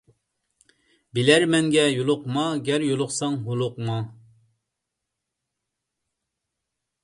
[1.17, 4.01] بىلەرمەنگە يولۇقما، گەر يولۇقساڭ ھولۇقما.